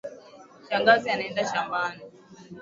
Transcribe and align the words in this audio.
Shangazi 0.69 1.09
anaenda 1.09 1.43
shambani. 1.47 2.01